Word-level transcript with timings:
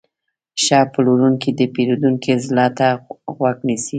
ښه 0.63 0.79
پلورونکی 0.93 1.51
د 1.59 1.61
پیرودونکي 1.73 2.33
زړه 2.45 2.65
ته 2.77 2.87
غوږ 3.37 3.57
نیسي. 3.67 3.89